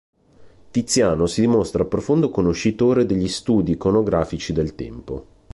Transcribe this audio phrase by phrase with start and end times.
[0.71, 5.25] Tiziano si dimostra profondo conoscitore degli studi iconografici del tempo.